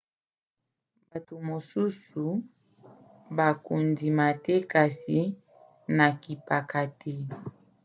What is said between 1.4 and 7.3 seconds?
mosusu bakondima te kasi nakipaka te